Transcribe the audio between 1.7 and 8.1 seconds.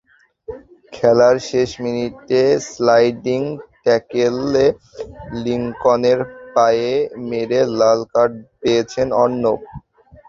মিনিটে স্লাইডিং ট্যাকলে লিঙ্কনের পায়ে মেরে লাল